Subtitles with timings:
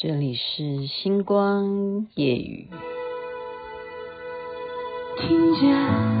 [0.00, 2.68] 这里是星光夜雨。
[5.18, 6.17] 听见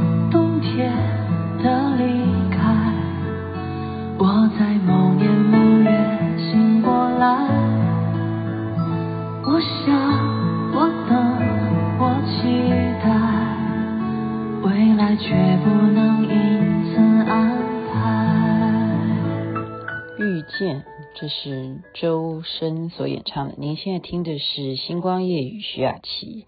[21.20, 23.56] 这是周深所演唱的。
[23.58, 26.46] 您现在听的是《星光夜雨》，徐雅琪。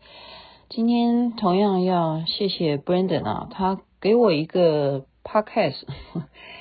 [0.69, 5.83] 今天同样要谢谢 Brandon 啊，他给我一个 podcast，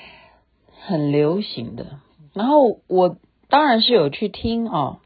[0.80, 2.00] 很流行的。
[2.34, 3.16] 然后我
[3.48, 4.98] 当然是有去听啊。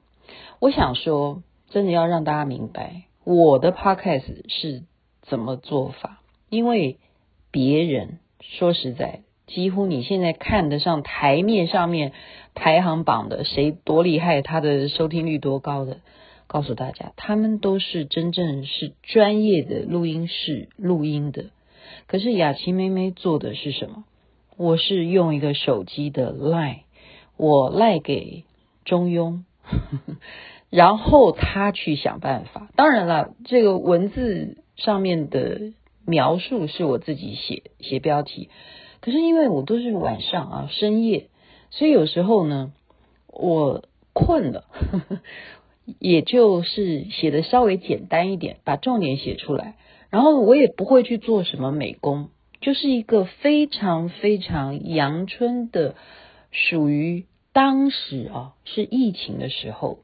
[0.59, 4.83] 我想说，真的要让大家明白我的 podcast 是
[5.21, 6.97] 怎么做法，因为
[7.51, 12.15] 别人说实在，几乎你现在看得上台面上面。
[12.55, 15.99] 排行榜的谁多厉害，他的收听率多高的？
[16.47, 21.47] 告诉大家，他们都是真正是专业的录音室录音的。
[22.07, 24.05] 可是雅琪妹妹做的是什么？
[24.57, 26.81] 我是用一个手机的 Line，
[27.37, 28.45] 我赖给
[28.85, 29.43] 中庸，
[30.71, 32.69] 然后他去想办法。
[32.77, 35.73] 当然了，这个文字上面的
[36.07, 38.49] 描述是我自己写写标题，
[39.01, 41.29] 可是因为我都是晚上啊深夜。
[41.77, 42.73] 所以有时候呢，
[43.27, 44.65] 我困了，
[45.99, 49.75] 也就是写的稍微简单一点，把重点写出来，
[50.09, 52.29] 然后我也不会去做什么美工，
[52.61, 55.97] 就是一个非常非常阳春的，
[56.53, 59.99] 属于当时啊是疫情的时候，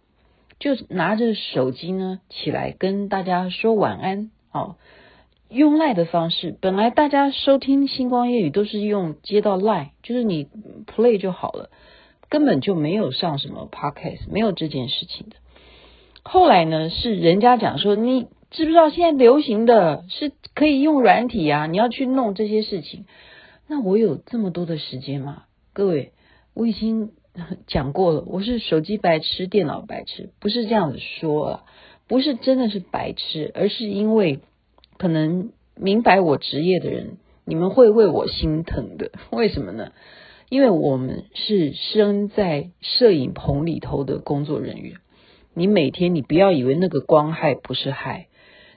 [0.58, 4.74] 就拿着手机呢起来跟大家说晚安哦。
[5.50, 10.46] 用赖的方式，本来大家收听星光夜语都是用接到赖，就是你
[10.86, 11.70] play 就好了，
[12.28, 15.34] 根本就没有上什么 podcast，没有这件事情的。
[16.22, 21.66] 后来呢，是人家讲说，你知不知道现在流行的是可以用软体啊？
[21.66, 23.06] 你要去弄这些事情。
[23.66, 25.46] 那我有这么多的时间吗？
[25.72, 26.12] 各位，
[26.54, 27.10] 我已经
[27.66, 31.64] 讲过了，我是手机白痴，电脑白痴，不是这样子说啊，
[32.06, 34.38] 不是真的是白痴，而是因为。
[35.00, 37.16] 可能明白我职业的人，
[37.46, 39.12] 你们会为我心疼的。
[39.32, 39.92] 为什么呢？
[40.50, 44.96] 因为我们是身在摄影棚里头的工作人员。
[45.54, 48.26] 你每天，你不要以为那个光害不是害。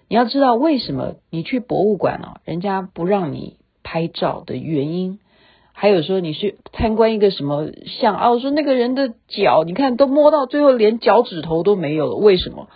[0.07, 5.19] 你要知道为什么你去博物馆啊，人家不让你拍照的原因。
[5.73, 7.67] 还有说你去参观一个什么
[7.99, 12.69] 像啊，我说那个人的脚，你看都摸到最后连脚趾头都没有了，为什么？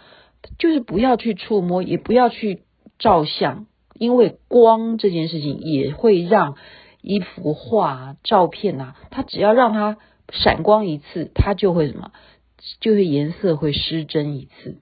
[0.59, 2.66] 就是不要去触摸，也不要去。
[2.99, 6.55] 照相，因为光这件事情也会让
[7.01, 9.97] 一幅画、照片啊，它只要让它
[10.31, 12.11] 闪光一次，它就会什么，
[12.81, 14.77] 就会颜色会失真一次。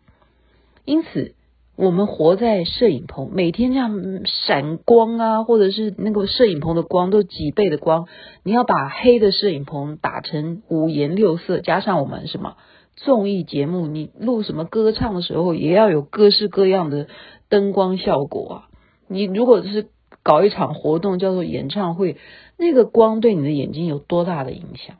[0.85, 1.35] 因此，
[1.75, 8.07] 我们活在摄影棚，每天这样闪光啊，或者是那个摄影棚的光都几倍的光，
[8.43, 12.55] 你要把黑的摄影棚打成五颜六色，加上我们什么
[12.95, 17.07] 综艺节目，你录什么歌唱的时候，也要有各式各样的。
[17.55, 18.69] 灯光效果啊，
[19.07, 19.87] 你如果是
[20.23, 22.17] 搞一场活动叫做演唱会，
[22.57, 24.97] 那个光对你的眼睛有多大的影响？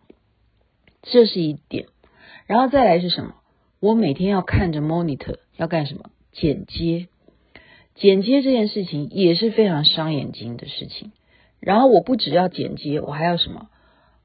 [1.02, 1.88] 这是一点。
[2.48, 3.34] 然后再来是什么？
[3.82, 6.12] 我每天要看着 monitor 要干什么？
[6.32, 7.10] 剪接，
[7.94, 11.12] 剪接这件事情也是非常伤眼睛的事情。
[11.60, 13.68] 然后我不只要剪接，我还要什么？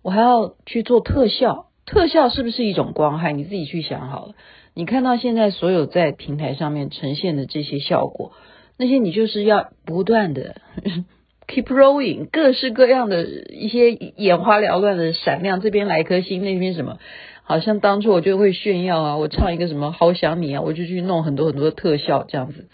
[0.03, 1.67] 我还要去做特效。
[1.91, 3.33] 特效是不是一种光害？
[3.33, 4.35] 你自己去想好了。
[4.75, 8.33] 你看到现在所有在平台上面呈现的这些效果，
[8.77, 10.61] 那些你就是要不断的
[11.49, 16.99] keep rolling，各式各样的一些眼花缭乱的闪亮，这边来颗星，那边什么，
[17.43, 22.69] 好像当初我就会炫耀啊，我唱一个什么好想你啊，我就去弄很多很多的特效这样子，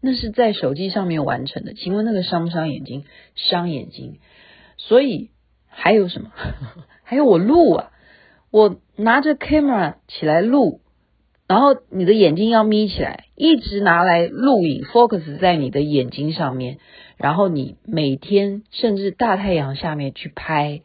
[0.00, 3.04] 那是在手机上面完成的，请问那个伤不伤眼睛？
[3.36, 4.18] 伤眼睛。
[4.76, 5.30] 所以
[5.68, 6.32] 还有什么？
[7.04, 7.90] 还有我录啊，
[8.56, 10.80] 我拿着 camera 起来录。
[11.46, 16.78] 然后你的眼睛要眯起来，一直拿来录影，focus 在你的眼睛上面。
[17.18, 20.80] 然后你每天甚至大太阳下面去拍，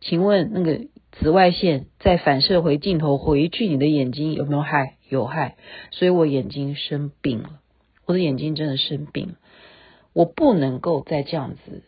[0.00, 4.96] 请问那个紫外线再反射回镜头回去，你的眼睛有没有害？
[5.08, 5.54] 有害。
[5.92, 7.60] 所以我眼睛生病了，
[8.06, 9.34] 我的眼睛真的生病了。
[10.14, 11.84] 我不能够再这样子，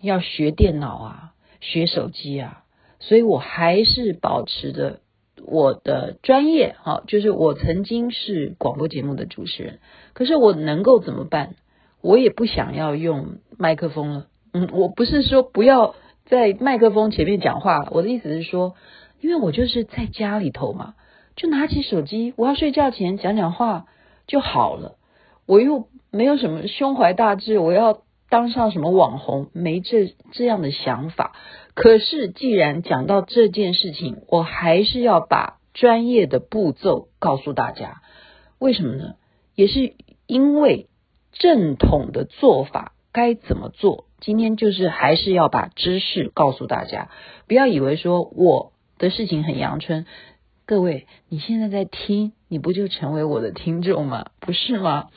[0.00, 2.64] 要学电脑啊，学手机啊，
[3.00, 5.00] 所以我还是保持着。
[5.42, 9.78] 我的专业哈，就是我曾经是广播节目的主持人，
[10.12, 11.54] 可是我能够怎么办？
[12.02, 14.26] 我也不想要用麦克风了。
[14.52, 15.94] 嗯，我不是说不要
[16.26, 18.74] 在麦克风前面讲话，我的意思是说，
[19.22, 20.94] 因为我就是在家里头嘛，
[21.36, 23.86] 就拿起手机，我要睡觉前讲讲话
[24.26, 24.96] 就好了。
[25.46, 31.32] 我又没有什么胸怀大志，我要当上什么网红，没这这样的想法。
[31.74, 38.02] 可是既然讲到这件事情，我还是要把专业的步骤告诉大家。
[38.58, 39.14] 为什么呢？
[39.54, 39.94] 也是
[40.26, 40.88] 因为
[41.32, 44.04] 正统的做法该怎么做。
[44.20, 47.08] 今天就是还是要把知识告诉大家，
[47.46, 50.04] 不要以为说我的事情很阳春。
[50.66, 54.26] 各位，你现在在听，你不就成为我的听众吗？
[54.40, 55.08] 不是吗？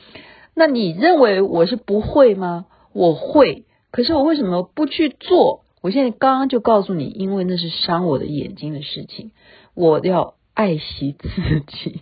[0.54, 2.66] 那你认为我是不会吗？
[2.92, 5.63] 我会，可是我为什么不去做？
[5.84, 9.32] 我现在刚刚就告诉你，因为那是伤我的眼睛的事情，
[9.74, 11.28] 我要爱惜自
[11.66, 12.00] 己。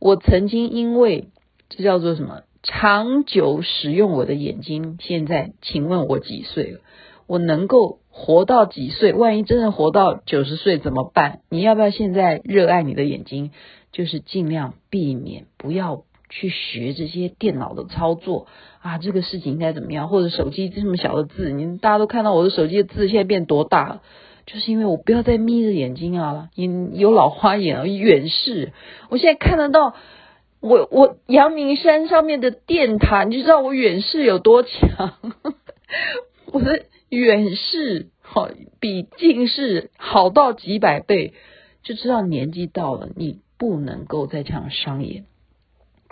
[0.00, 1.28] 我曾经因为
[1.70, 2.42] 这叫做什么？
[2.62, 4.98] 长久使用我的眼睛。
[5.00, 6.80] 现在，请问我几岁了？
[7.26, 9.14] 我能够活到几岁？
[9.14, 11.40] 万一真的活到九十岁怎么办？
[11.48, 13.50] 你要不要现在热爱你的眼睛？
[13.92, 18.46] 就是尽量避免，不要去学这些电脑的操作
[18.80, 18.98] 啊！
[18.98, 20.08] 这个事情应该怎么样？
[20.08, 24.02] 或者手机这么小的字，你大家都看到我的手机的字现在变多大了？
[24.46, 28.72] 就是因为我不要再眯着眼睛啊，你有老花眼啊，远视。
[29.10, 29.94] 我现在看得到
[30.60, 35.14] 我我阳明山上面的电塔，你就知道我远视有多强。
[36.52, 36.84] 我的。
[37.12, 38.48] 远视好
[38.80, 41.34] 比近视好到几百倍，
[41.82, 45.26] 就知道年纪到了，你不能够再这样伤眼。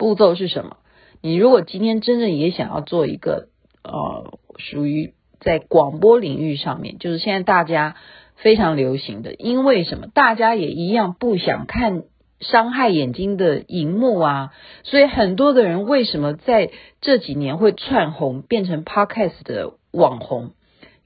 [0.01, 0.77] 步骤是什么？
[1.21, 3.49] 你如果今天真正也想要做一个
[3.83, 7.95] 呃，属于在广播领域上面，就是现在大家
[8.35, 10.07] 非常流行的，因为什么？
[10.11, 12.05] 大家也一样不想看
[12.39, 20.53] 伤害眼睛的荧幕啊，所以很多的人为什么在这几年会窜红，变成 Podcast 的网红？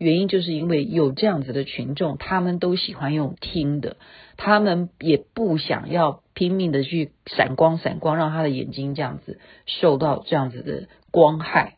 [0.05, 3.97] 原因就是因为有这样子的群众，他们都喜欢用听的，
[4.37, 11.77] 他们也不想要拼命的去闪光闪光，让他的眼睛这样子受到这样子的光害。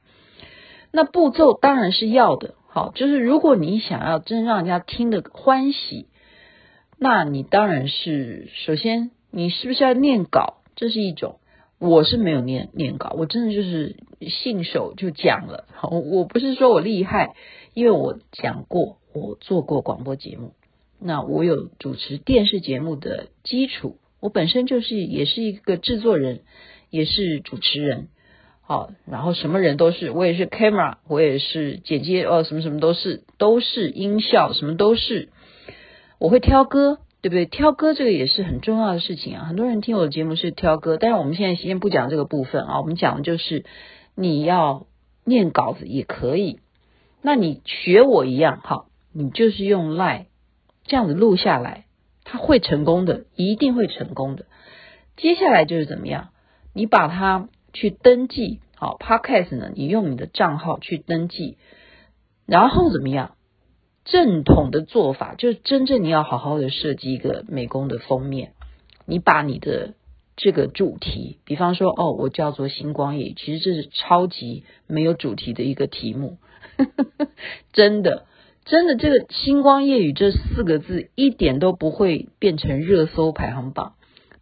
[0.92, 6.08] 那步骤当然是要的，好，就是如果你想要真让人家听得欢喜，
[7.00, 10.56] 那你当然是首先你是不是要念稿？
[10.76, 11.40] 这是一种，
[11.80, 13.96] 我是没有念念稿，我真的就是
[14.28, 17.36] 信手就讲了，好，我不是说我厉害。
[17.78, 20.54] 因为我讲过，我做过广播节目，
[21.00, 26.40] 那我有主持电视节目的基础，我本身就是也是一个制作人，
[26.90, 28.08] 也是主持人，
[28.62, 35.30] 好，然后什么人都是，我也是 camera，我也是剪接，哦，什么什么都是，都是音效，什么都是，
[36.18, 37.46] 我会挑歌，对不对？
[37.46, 43.66] 挑歌这个也是很重要的事情啊，很多人听我的节目是挑歌，但是我们现在先不讲这个部分啊，我们讲的就是
[44.16, 44.88] 你要
[45.26, 46.58] 念稿子也可以。
[47.28, 50.28] 那你学我一样好，你就是用 lie
[50.86, 51.84] 这样子录下来，
[52.24, 54.46] 它会成功的，一定会成功的。
[55.18, 56.30] 接下来就是怎么样？
[56.74, 59.74] 你把它去登记好，Podcast 呢？
[59.76, 61.58] 你用你的账号去登记，
[62.46, 63.36] 然后怎么样？
[64.06, 68.54] 正统的做法就是真正你要好好的设计一个美工的封面，
[69.06, 69.96] 你把你的
[70.38, 76.38] 这个主题，比方说哦，我叫做星光夜，其实这是超级没有主题的一个题目。
[77.74, 78.26] 真的，
[78.66, 83.94] 真的，这个“星光夜雨”这四个字一点都不会变成热搜排行榜。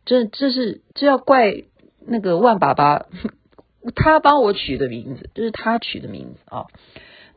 [0.05, 1.63] 这，这是这要怪
[2.05, 3.05] 那个万爸爸，
[3.95, 6.65] 他帮我取的名字，这是他取的名字啊。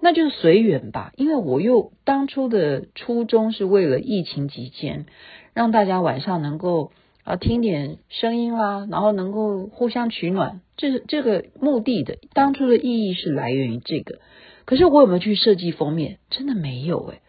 [0.01, 5.07] 那就是随缘吧，因为我又当初的初衷是为了疫情期间，
[5.55, 6.93] 让大家晚上能够
[7.25, 12.19] 啊听点声音啦，然后能够互相取暖，这是这个目的的。
[12.33, 14.21] 当初的意义是来源于这个。
[14.69, 16.19] 可是我有没有去设计封面？
[16.29, 17.23] 真的没有诶。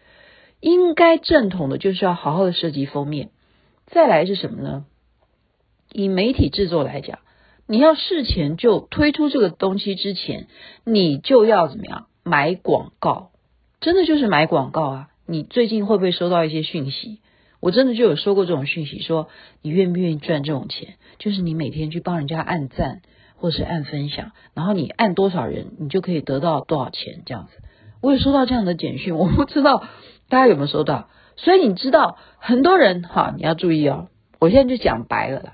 [0.60, 3.30] 应该正统的就是要好好的设计封面。
[3.86, 4.84] 再来是什么呢？
[5.90, 7.20] 以媒体制作来讲，
[7.66, 10.48] 你要事前就推出这个东西之前，
[10.84, 13.30] 你就要怎么样买广告？
[13.80, 15.08] 真的就是买广告啊！
[15.26, 17.20] 你最近会不会收到一些讯息？
[17.60, 19.30] 我真的就有收过这种讯息，说
[19.62, 20.96] 你愿不愿意赚这种钱？
[21.18, 23.00] 就是你每天去帮人家按赞。
[23.40, 27.52] 或是按分享，然后你按多少人，你就可以得到多少钱，这样子。
[28.02, 29.82] 我有收到这样的简讯，我不知道
[30.28, 31.08] 大家有没有收到。
[31.36, 34.08] 所以你知道，很多人哈，你要注意哦。
[34.38, 35.52] 我现在就讲白了啦，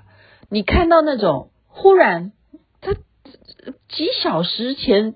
[0.49, 2.33] 你看到那种忽然
[2.81, 2.93] 他
[3.87, 5.15] 几小时前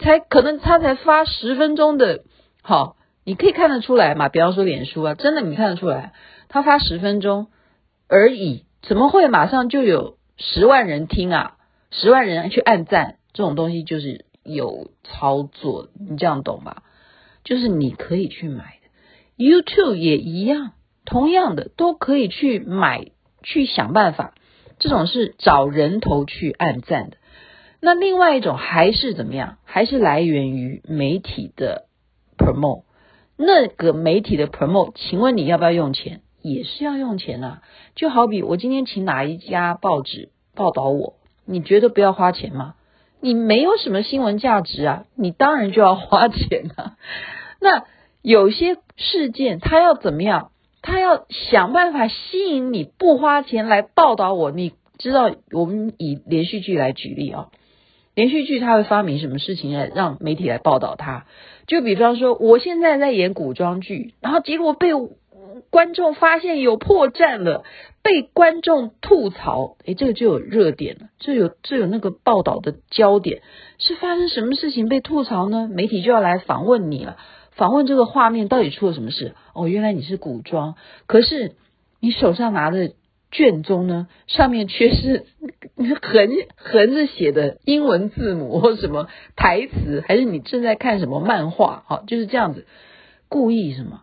[0.00, 2.24] 才可能他才发十分钟的，
[2.62, 4.28] 好，你可以看得出来嘛。
[4.28, 6.12] 比方说脸书啊，真的你看得出来，
[6.48, 7.46] 他发十分钟
[8.08, 10.16] 而已，怎么会马上就有？
[10.36, 11.56] 十万人听啊，
[11.90, 16.82] 十万人去按赞，这种东西就是有操作，你这样懂吧？
[17.44, 20.72] 就是你可以去买的，YouTube 也一样，
[21.04, 23.06] 同样的都可以去买
[23.42, 24.34] 去想办法，
[24.78, 27.16] 这种是找人头去按赞的。
[27.80, 29.58] 那另外一种还是怎么样？
[29.64, 31.86] 还是来源于媒体的
[32.38, 32.84] promote。
[33.36, 36.20] 那个媒体的 promote，请问你要不要用钱？
[36.42, 37.62] 也是要用钱啊。
[37.94, 41.14] 就好比我今天请哪一家报纸报道我，
[41.46, 42.74] 你觉得不要花钱吗？
[43.20, 46.96] 你没有什么新闻价值啊，你当然就要花钱啊。
[47.60, 47.84] 那
[48.20, 50.50] 有些事件，他要怎么样？
[50.82, 54.50] 他要想办法吸引你不花钱来报道我。
[54.50, 57.50] 你知道，我们以连续剧来举例啊。
[58.14, 61.24] 连续剧他会发明什么事情来让媒体来报道他？
[61.68, 64.90] 就比方说，我现在在演古装剧，然后结果被
[65.70, 67.64] 观众发现有破绽了，
[68.02, 73.42] 被观众吐槽，诶，这个就有热点了，这有这有那个报道的焦点，
[73.78, 75.68] 是发生什么事情被吐槽呢？
[75.70, 77.16] 媒体就要来访问你了，
[77.50, 79.34] 访问这个画面到底出了什么事？
[79.54, 80.74] 哦，原来你是古装，
[81.06, 81.52] 可是
[82.00, 82.92] 你手上拿的。
[83.34, 85.24] 卷宗呢，上面却是
[86.02, 91.82] 横横着写的英文字母或什么台词，还是你正在看什么漫画？
[91.86, 92.66] 好，就是这样子，
[93.30, 94.02] 故意什么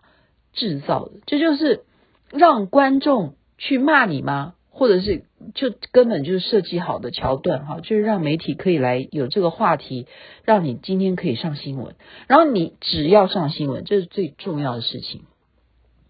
[0.54, 1.14] 制造的？
[1.26, 1.84] 这就是
[2.32, 4.54] 让观众去骂你吗？
[4.72, 5.26] 或者是
[5.56, 7.66] 就根本就是设计好的桥段？
[7.66, 10.08] 哈，就是让媒体可以来有这个话题，
[10.46, 11.96] 让你今天可以上新闻。
[12.28, 15.24] 然后你只要上新闻，这是最重要的事情。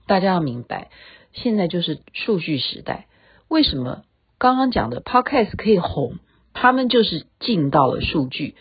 [0.06, 0.90] 大家要明白，
[1.34, 3.08] 现在就是数据时代。
[3.48, 4.04] 为什么
[4.38, 6.20] 刚刚讲的 Podcast 可以红？
[6.54, 8.56] 他们就是进到了数据。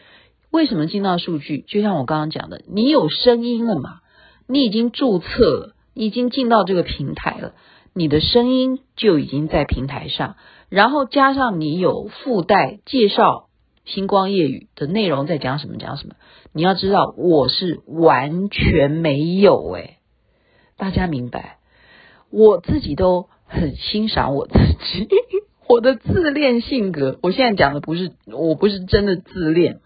[0.51, 1.63] 为什么进到数据？
[1.67, 4.01] 就像我刚刚讲的，你有声音了嘛？
[4.49, 7.53] 你已经注册了，已经进到这个平台了，
[7.95, 10.37] 你的声音就已经在平台上。
[10.69, 13.49] 然后加上你有附带介绍
[13.85, 16.15] 星光夜语的内容，在讲什么讲什么。
[16.53, 19.99] 你要知道，我是完全没有诶，
[20.77, 21.59] 大家明白？
[22.31, 23.29] 我自己都。
[23.51, 25.09] 很欣赏我自己，
[25.67, 27.19] 我的自恋性格。
[27.23, 29.81] 我现在讲的不是，我不是真的自恋。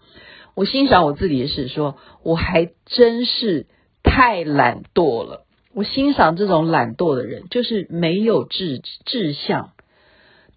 [0.53, 3.67] 我欣赏我自己的是说，我还真是
[4.03, 5.45] 太懒惰了。
[5.73, 9.71] 我欣赏这种懒惰的人，就是没有志志向。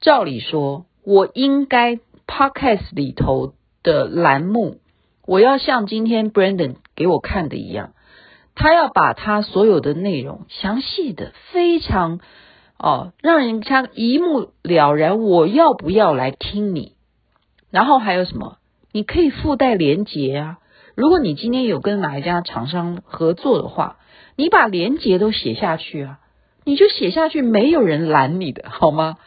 [0.00, 4.80] 照理说，我应该 Podcast 里头的栏目，
[5.26, 7.94] 我要像今天 Brandon 给我看的一样，
[8.54, 12.20] 他要把他所有的内容详细的非常。
[12.78, 16.92] 哦，让人家一目了然，我要不要来听你？
[17.70, 18.58] 然后还有什么？
[18.92, 20.58] 你可以附带连接啊。
[20.96, 23.98] 如果你今天有跟哪一家厂商合作的话，
[24.34, 26.20] 你把连结都写下去啊，
[26.64, 29.18] 你就写下去，没有人拦你的，好吗？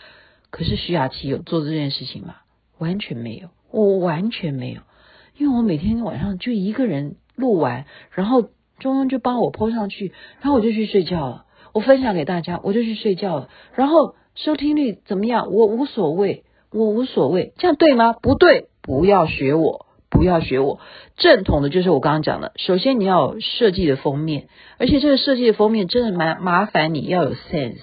[0.50, 2.38] 可是徐雅琪有做这件事情吗？
[2.80, 4.82] 完全没有，我完全没有，
[5.38, 8.50] 因为我每天晚上就一个人录完，然后
[8.80, 10.12] 中央就帮我 po 上去，
[10.42, 11.46] 然后我就去睡觉了。
[11.72, 13.50] 我分享给大家，我就去睡觉了。
[13.76, 15.52] 然后收听率怎么样？
[15.52, 18.14] 我无所谓，我无所谓，这样对吗？
[18.14, 20.80] 不对，不要学我，不要学我。
[21.18, 24.48] 正统的就是我刚刚讲的，首先你要有设计的封面，
[24.78, 27.80] 而且这个设计的封面真的蛮麻烦，你要有 sense，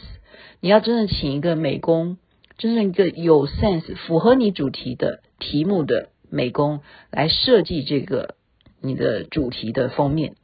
[0.61, 2.19] 你要真的请一个美工，
[2.59, 6.81] 真正一个有 sense、符合你主题的题目的美工
[7.11, 8.35] 来设计这个
[8.81, 10.35] 你的主题的封面，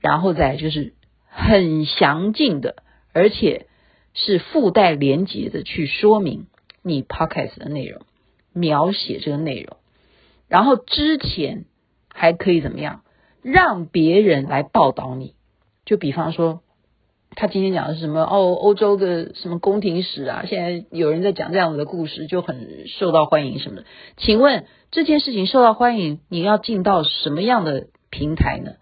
[0.00, 0.94] 然后再就是。
[1.36, 2.76] 很详尽的，
[3.12, 3.66] 而且
[4.12, 6.46] 是附带连结的去说明
[6.80, 8.02] 你 podcast 的内容，
[8.52, 9.76] 描写这个内容，
[10.54, 11.64] 然后之前
[12.08, 13.00] 还可以怎么样，
[13.42, 15.34] 让别人来报道你。
[15.84, 16.60] 就比方说，
[17.34, 18.20] 他今天讲的是什么？
[18.20, 20.44] 哦，欧洲的什么宫廷史啊？
[20.46, 23.84] 现在有人在讲这样子的故事，就很受到欢迎什么的。
[24.16, 28.74] 请问这件事情受到欢迎，你要进到什么样的平台呢？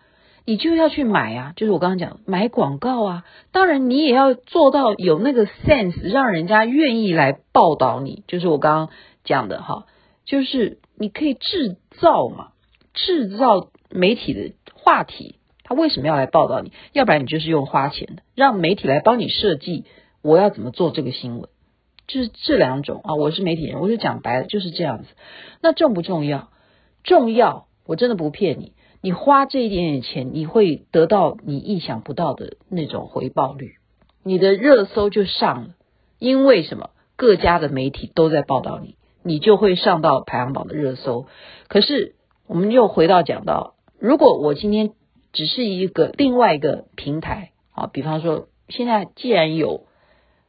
[0.44, 3.24] 你就要去买啊，就是我刚刚讲买广告啊。
[3.50, 8.24] 当然，你也要做到有那个 sense，让人家愿意来报道你。
[8.26, 8.88] 就是我刚刚
[9.24, 9.86] 讲的哈，
[10.24, 12.52] 就是你可以制造嘛，
[12.94, 15.36] 制造媒体的话题。
[15.64, 16.72] 他为什么要来报道你？
[16.92, 19.84] 要不然你就是用花钱的，让媒体来帮你设计
[20.22, 21.48] 我要怎么做这个新闻。
[22.08, 25.08] 就是这两种啊，我是媒体人，我就讲白了就是这样子。
[25.62, 26.50] 那重不重要？
[27.04, 28.72] 重要，我真的不骗你。
[29.00, 33.76] 你花这一点点钱，你会得到你意想不到的那种回报率，
[34.22, 35.74] 你的热搜就上了。
[36.18, 36.90] 因为什么？
[37.16, 41.26] 各家的媒体都在报道你，你就会上到排行榜的热搜。
[41.68, 42.14] 可是，
[42.46, 44.92] 我们又回到讲到，如果我今天
[45.32, 49.86] 只是一个另外一个平台，啊，比方说，现在既然有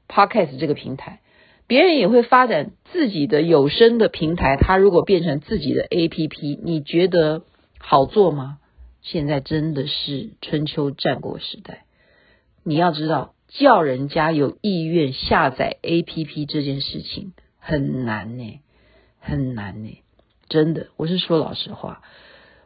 [0.08, 1.22] Podcast 这个平台，
[1.68, 7.44] 别人也会发展自己的有声的平台，它如果变成自己的 APP，你觉得？
[7.86, 8.60] 好做吗？
[9.02, 11.84] 现在真的是春秋战国时代。
[12.64, 18.62] 你要知道，叫人家有意愿下载 APP 这件事情很难呢，
[19.24, 20.04] 很难呢，
[20.50, 22.02] 真的，我是说老实话，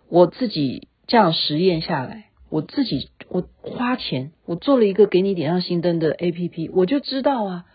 [0.10, 7.66] 我自己这样实验下来，我自己我花钱，我做了一个给你点上心灯的 APP，我就知道啊，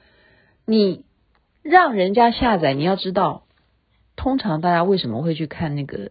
[0.67, 1.05] 你
[1.63, 3.45] 让人家下载，你要知道，
[4.17, 6.11] 通常大家为什么会去看那个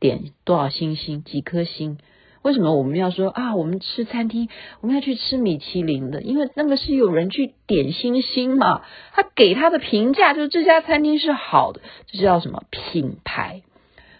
[0.00, 1.98] 点多少星星，几颗星？
[2.46, 3.56] 为什么我们要说啊？
[3.56, 4.48] 我们吃餐厅，
[4.80, 8.82] 我们要去吃米其林的，因为那个是有人去点星星嘛。
[9.12, 13.62] 他给他的评价就是这家餐厅是好的，这叫什么品牌？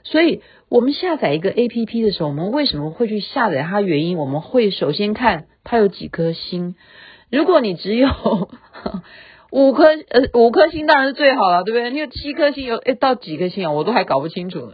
[0.02, 3.80] 所以我们下载一个 APP 的时候，我们为什么会去下载它？
[3.80, 6.75] 原因我们会首先看它有几颗星。
[7.30, 8.09] 如果你只有
[9.52, 11.92] 五颗，呃，五颗星当然是最好了，对不对？
[11.92, 13.71] 你有七颗星，有诶到几颗星啊？
[13.71, 14.73] 我都还搞不清楚呢。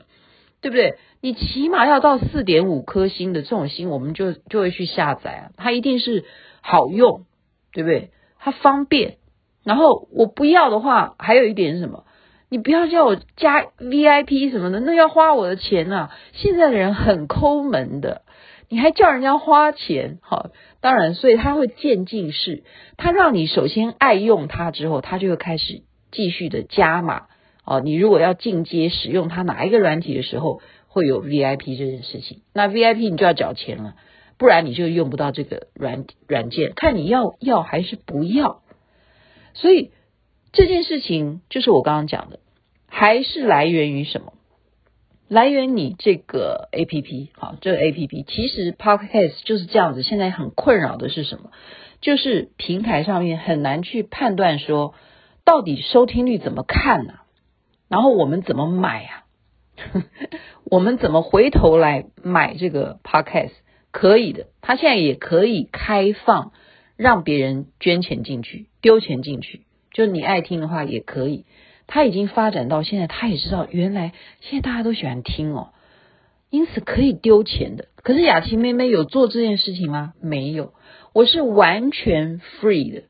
[0.62, 0.94] 对不对？
[1.22, 5.50] 你起码要到四点五颗星的这种星，我们就就会去下载啊。
[5.56, 6.24] 它一定是
[6.60, 7.24] 好用，
[7.72, 8.10] 对不对？
[8.40, 9.18] 它方便。
[9.62, 12.04] 然后我不要的话，还有一点是什么？
[12.48, 16.10] 你不要叫我加 VIP 什么的，那要花我的钱啊。
[16.32, 18.22] 现在的人很抠门的，
[18.68, 20.18] 你还叫人家花钱？
[20.22, 20.50] 好，
[20.80, 22.64] 当然，所以他会渐进式，
[22.96, 27.28] 他让你首先爱用它之后，他就会开始继续的加码。
[27.64, 30.60] 哦，你如果要进阶使用它哪一个软体的时候，
[30.92, 32.42] 会有 VIP 这件事情。
[32.52, 33.96] 那 VIP 你就要缴钱了，
[34.36, 36.74] 不然你就用不到这个软软件。
[36.76, 38.62] 看你要要还是不要。
[39.54, 39.90] 所以
[40.52, 42.40] 这件事情就是我刚刚讲的，
[42.86, 44.34] 还是来源于什么？
[45.28, 47.28] 来源你这个 APP。
[47.32, 50.02] 好，这个 APP 其实 Podcast 就是这样子。
[50.02, 51.50] 现在很困扰的是什么？
[52.02, 54.94] 就是平台上面很难去判断说，
[55.44, 57.14] 到底收听率怎么看呢？
[57.88, 59.24] 然后我们怎么买啊？
[60.72, 63.50] 我们怎么回头来买这个 podcast？
[63.90, 66.52] 可以的，他现在也可以开放
[66.96, 71.44] 让别人捐钱进去、丢钱进去，就你爱听的话也可以。
[71.86, 75.72] 他已经发展到现在，他也知道原来现在大家都喜欢听哦，
[76.48, 77.88] 因此可以丢钱的。
[77.96, 80.14] 可是雅琪妹妹有做这件事情吗？
[80.22, 80.72] 没有，
[81.12, 83.02] 我是完全 free 的，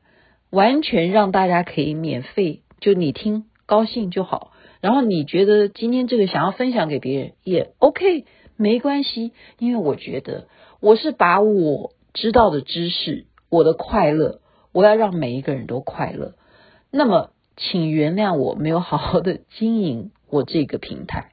[0.49, 4.51] 完全让大家可以免费，就你听高兴就好。
[4.83, 8.25] 然后你觉得今天这个想要分享给别人也 OK，
[8.57, 10.49] 没关系，因为我觉得
[10.81, 14.41] 我是把我知道的知识，我的快乐，
[14.73, 16.33] 我要让每一个人都快乐。
[16.91, 21.31] 那么，请原谅我没有好好的经营我这个平台，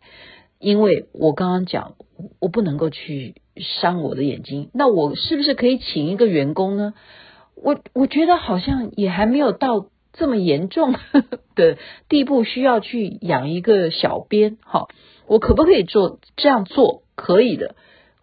[0.60, 1.96] 因为我刚刚讲
[2.38, 4.70] 我不能够去伤我的眼睛。
[4.72, 6.94] 那我是不是可以请一个员工呢？
[7.56, 9.86] 我我觉得好像也还没有到。
[10.12, 10.94] 这么严重
[11.54, 14.88] 的地步，需要去养一个小编，哈，
[15.26, 17.02] 我可不可以做这样做？
[17.14, 17.76] 可以的，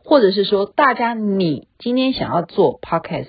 [0.04, 3.28] 或者是说，大家你今天想要做 podcast，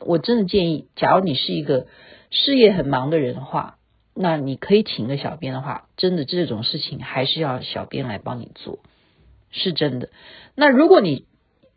[0.00, 1.86] 我真的建议，假如你是一个
[2.30, 3.76] 事业很忙的人的话，
[4.14, 8.78] 那你可以请个小编的话，真的这种事情还是要小编来帮你做，
[9.50, 10.08] 是真的。
[10.54, 11.26] 那如果你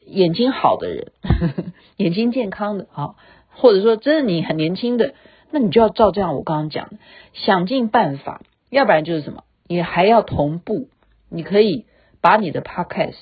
[0.06, 1.12] 眼睛好的人，
[1.98, 3.16] 眼睛健康的啊，
[3.50, 5.14] 或者说真的你很年轻的。
[5.54, 6.98] 那你就要照这样，我刚刚讲的，
[7.34, 10.90] 想尽办法，要不然就是什么，你还要同步。
[11.30, 11.86] 你可以
[12.22, 13.20] 把你的 podcast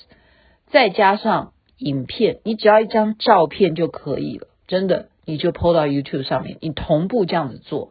[0.66, 7.90] 再加上影片，你只要一张照片就可以了，真的，你就 po 到 YouTube 上面，你同步这样子做，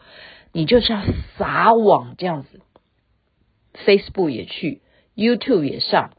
[0.51, 1.03] 你就是要
[1.37, 2.61] 撒网这样子
[3.85, 4.81] ，Facebook 也去
[5.15, 6.09] ，YouTube 也上，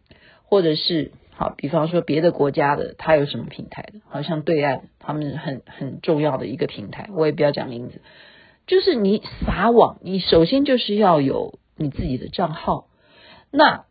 [0.45, 1.11] 或者是。
[1.35, 4.01] 好，比方说别的国家的，它有什么平台的？
[4.09, 8.01] 好像对岸他们很很重要的一个平台，我也不要讲名字。
[8.67, 12.87] 就是你撒网，你首先就是要有你自己的账号，
[13.51, 13.87] 那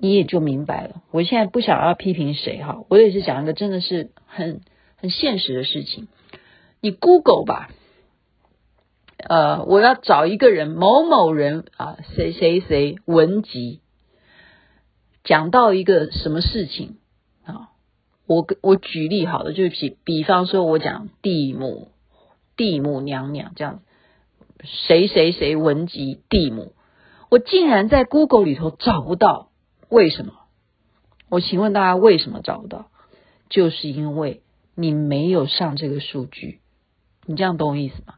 [0.00, 1.02] 你也就明白了。
[1.12, 4.62] 我现在不想要批评谁哈，我也是讲一个真的是很
[4.96, 6.08] 很现实的事情。
[6.80, 7.70] 你 Google 吧，
[9.18, 13.80] 呃，我要找一个人，某某人啊，谁谁谁文集。
[15.26, 16.96] 讲到一个什么事情
[17.44, 17.70] 啊？
[18.26, 21.90] 我我举例好了，就比比方说，我讲地母
[22.56, 23.82] 地母娘娘这样，
[24.64, 26.72] 谁谁谁文集地母，
[27.28, 29.50] 我竟然在 Google 里头找不到，
[29.88, 30.32] 为什么？
[31.28, 32.86] 我请问大家为什么找不到？
[33.50, 34.42] 就是因为
[34.74, 36.60] 你没有上这个数据，
[37.26, 38.14] 你这样懂我意思吗？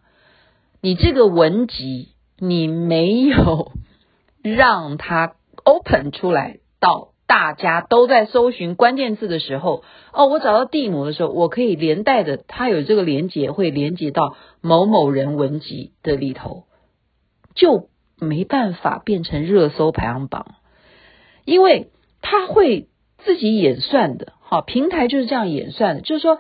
[0.83, 3.73] 你这个文集你没有
[4.43, 6.61] 让它 open 出来。
[6.81, 16.65] 到大家都在搜寻关键字的时候，哦，我找到地母的时候，我可以连带的，它有这个连接，会连接到某某人文集的里头，
[17.55, 17.89] 就
[18.19, 20.55] 没办法变成热搜排行榜，
[21.45, 21.91] 因为
[22.23, 22.89] 它会
[23.19, 26.39] 自己演算的，好，平台就是这样演算的，就是说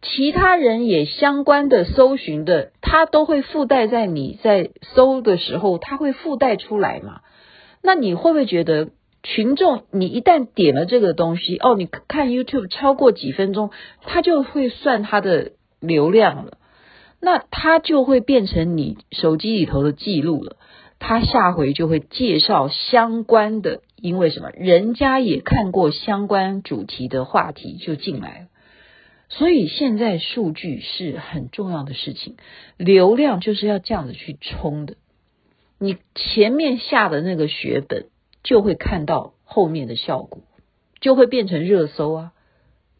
[0.00, 7.20] 其他人也相关的搜寻的，它都会附带在你在搜的时候，它会附带出来嘛？
[7.82, 8.90] 那你会不会觉得
[9.22, 13.70] 群众，你一旦点了这个东西，哦，你看 YouTube 超过几分钟，
[14.02, 16.58] 它就会算它的流量了，
[17.20, 20.56] 那它就会变成你手机里头的记录了。
[20.98, 24.50] 它下回就会介绍相关的，因为什么？
[24.50, 28.46] 人家也看过相关主题的话题就进来了。
[29.30, 32.36] 所以现在数据是很重要的事情，
[32.76, 34.96] 流量就是要这样子去冲的。
[35.78, 38.06] 你前面下的那个血本，
[38.42, 40.42] 就会看到后面的效果，
[41.00, 42.32] 就会变成热搜啊，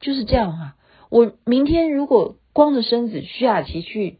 [0.00, 0.74] 就是这样啊。
[1.10, 4.18] 我明天如果光着身子徐雅琪去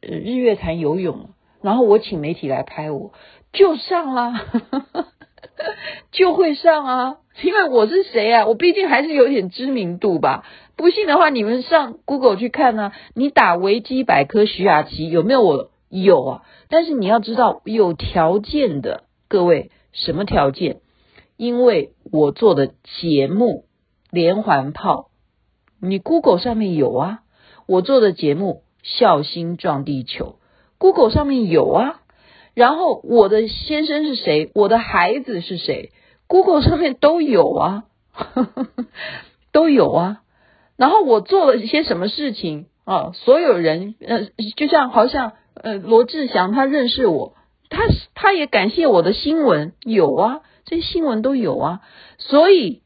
[0.00, 1.30] 呃日月潭游泳，
[1.60, 3.12] 然后我请媒体来拍我，
[3.52, 4.46] 就上啦，
[6.12, 8.46] 就会上啊，因为我是谁啊？
[8.46, 10.44] 我毕竟还是有点知名度吧。
[10.76, 15.70] 不信的话，你们上 Google 去看啊，你打维基百科徐雅琪有没有我？
[15.90, 20.80] 有啊，但是你要知道有条件的各位，什么条件？
[21.36, 23.64] 因为我做的节目
[24.10, 25.10] 连环炮，
[25.80, 27.20] 你 Google 上面有啊。
[27.66, 30.36] 我做的节目孝心撞地球
[30.78, 32.00] ，Google 上面有啊。
[32.54, 34.50] 然后我的先生是谁？
[34.54, 35.92] 我的孩子是谁
[36.26, 37.84] ？Google 上面都有啊，
[39.52, 40.22] 都有啊。
[40.76, 43.12] 然后我做了一些什么事情啊？
[43.14, 44.26] 所有人呃，
[44.56, 45.32] 就像好像。
[45.62, 47.34] 呃，罗志祥他认识我，
[47.70, 51.80] 他他也感谢我的新闻有啊，这些新闻都有啊，
[52.18, 52.82] 所以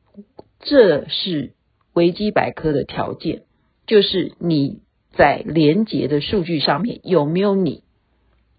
[0.60, 1.54] 这是
[1.92, 3.42] 维基百科的条件，
[3.86, 7.82] 就是你在连接的数据上面有没有你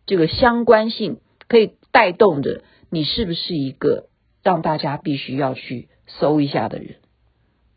[0.06, 4.10] 这个相关性可以带动的，你是不是一个
[4.44, 6.96] 让大家必须要去搜一下的人？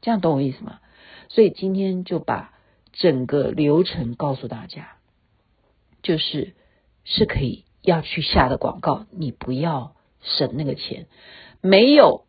[0.01, 0.81] 这样懂我意思吗？
[1.29, 2.53] 所以今天就把
[2.93, 4.95] 整个流程告诉大家。
[6.01, 6.55] 就是
[7.05, 11.07] 是可以要去下的广告，你不要省那个钱，
[11.63, 12.25] 没有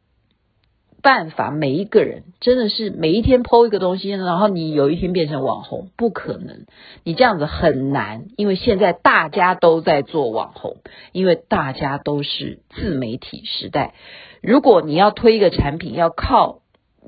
[1.02, 1.52] 办法。
[1.52, 6.66] 每一个人真的是每一天 po 一个东西，然后你有一天变成网红，不可能。
[7.04, 10.78] 你这样子很难，因为现在大家都在做网红，
[11.12, 13.94] 因为大家都是自媒体时代。
[14.42, 16.62] 如果你要推一个产品，要靠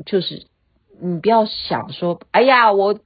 [0.06, 0.46] 就是
[1.00, 3.00] 你不要想说，哎呀，我。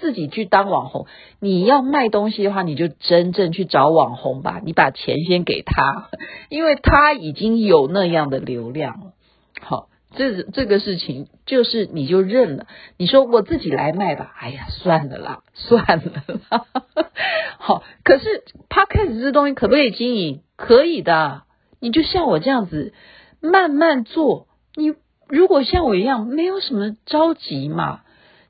[0.00, 1.06] 自己去当网红，
[1.40, 4.60] 你要卖东西的话，你就真正去找网红吧。
[4.64, 6.08] 你把钱先给他，
[6.48, 9.12] 因为他已经有那样的流量了。
[9.60, 12.66] 好，这这个事情就是你就认了。
[12.96, 16.64] 你说我自己来卖吧，哎呀，算了啦， 算了啦。
[17.58, 20.40] 好，可是 Podcast 这东西可不可以经营？
[20.56, 21.42] 可以的。
[21.78, 22.92] 你就像我这样子
[23.40, 24.46] 慢慢做。
[24.74, 24.94] 你
[25.28, 28.00] 如果像我一样，没有什么着急嘛。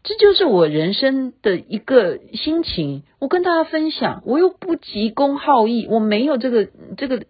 [0.03, 7.25] 这就是我人生的一个心情，我跟大家分享，我又不急功好义，我没有这个这个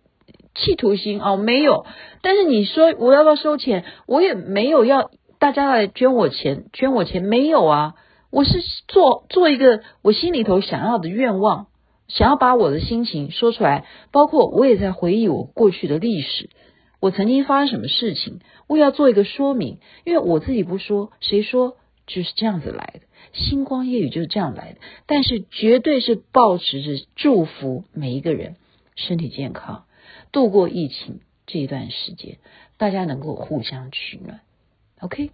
[0.55, 1.85] 企图心哦，没有。
[2.23, 7.95] 但是你说我要不要收钱，我也没有要大家来捐我钱，捐我钱没有啊，
[8.31, 11.67] 我是做做一个我心里头想要的愿望，
[12.07, 16.51] 想要把我的心情说出来，包括我也在回忆我过去的历史，
[17.01, 21.75] 我曾经发生什么事情，我也要做一个说明，因为我自己不说，谁说？
[22.15, 23.01] 就是这样子来的，
[23.33, 24.79] 星光夜雨就是这样来的。
[25.07, 28.57] 但是绝对是抱持着祝福每一个人
[28.97, 29.85] 身体健康，
[30.33, 32.39] 度过疫情这一段时间，
[32.77, 34.41] 大家能够互相取暖。
[35.01, 35.31] OK，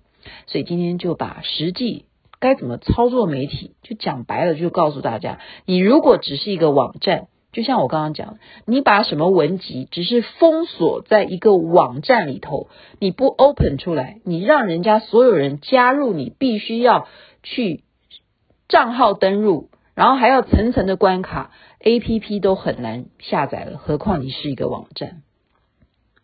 [0.46, 2.04] 所以今天就把实际
[2.38, 7.28] 该怎么操作媒体，就讲白了，就告诉大家：你如果只是一个网站。
[7.56, 17.08] 就像我刚刚讲，你把什么文集只是封锁在一个网站里头，你不 open 出来，你让人家所有人加入，你必须要
[17.42, 17.82] 去
[18.68, 25.22] 账号登录，然后还要层层的关卡，APP 都很难下载了，何况你是一个网站。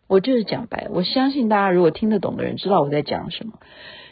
[0.05, 3.53] 我就是讲白，我相信大家如果听得懂的人知道我在讲什么。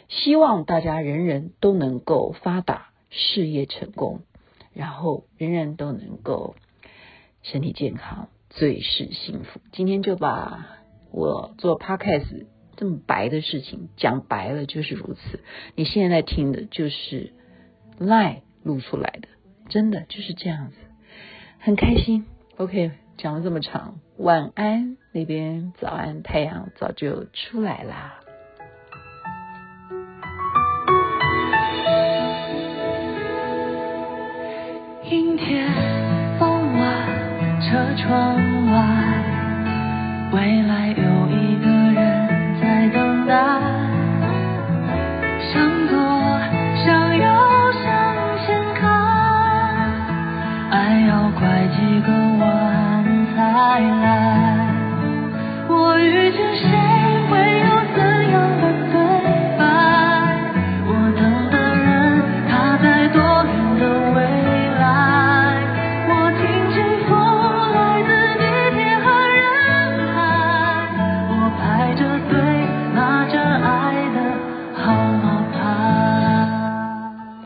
[0.08, 4.22] 希望大家人人都能够发达，事业成功，
[4.74, 6.56] 然后人人都能够。
[7.42, 9.60] 身体健康最是幸福。
[9.72, 10.66] 今天就把
[11.10, 15.40] 我做 podcast 这么白的事情讲白了，就是如此。
[15.74, 17.32] 你现在听的就是
[17.98, 19.28] lie 录出来的，
[19.68, 20.76] 真的就是这样子，
[21.58, 22.24] 很开心。
[22.56, 28.21] OK，讲了这么长，晚安那边，早安，太阳早就出来啦。